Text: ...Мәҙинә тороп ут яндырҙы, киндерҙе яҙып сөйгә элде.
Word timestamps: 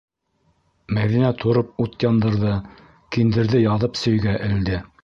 ...Мәҙинә 0.97 1.29
тороп 1.43 1.77
ут 1.85 2.07
яндырҙы, 2.07 2.57
киндерҙе 3.19 3.67
яҙып 3.67 4.05
сөйгә 4.07 4.39
элде. 4.51 4.87